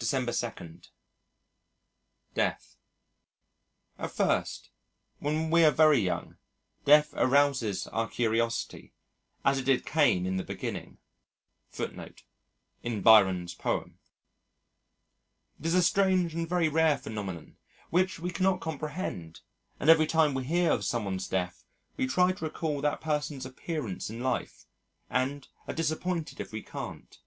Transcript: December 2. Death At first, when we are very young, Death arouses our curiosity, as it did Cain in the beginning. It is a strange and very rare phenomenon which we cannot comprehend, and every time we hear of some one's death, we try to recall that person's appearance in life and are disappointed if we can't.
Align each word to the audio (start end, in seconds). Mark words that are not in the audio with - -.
December 0.00 0.32
2. 0.32 0.80
Death 2.34 2.74
At 3.96 4.10
first, 4.10 4.70
when 5.20 5.50
we 5.50 5.62
are 5.64 5.70
very 5.70 6.00
young, 6.00 6.36
Death 6.84 7.14
arouses 7.14 7.86
our 7.86 8.08
curiosity, 8.08 8.92
as 9.44 9.60
it 9.60 9.64
did 9.66 9.86
Cain 9.86 10.26
in 10.26 10.36
the 10.36 10.42
beginning. 10.42 10.98
It 11.78 12.24
is 15.60 15.74
a 15.74 15.82
strange 15.84 16.34
and 16.34 16.48
very 16.48 16.68
rare 16.68 16.98
phenomenon 16.98 17.56
which 17.90 18.18
we 18.18 18.32
cannot 18.32 18.60
comprehend, 18.60 19.42
and 19.78 19.88
every 19.88 20.08
time 20.08 20.34
we 20.34 20.42
hear 20.42 20.72
of 20.72 20.84
some 20.84 21.04
one's 21.04 21.28
death, 21.28 21.62
we 21.96 22.08
try 22.08 22.32
to 22.32 22.44
recall 22.44 22.80
that 22.80 23.00
person's 23.00 23.46
appearance 23.46 24.10
in 24.10 24.24
life 24.24 24.64
and 25.08 25.46
are 25.68 25.74
disappointed 25.74 26.40
if 26.40 26.50
we 26.50 26.62
can't. 26.64 27.20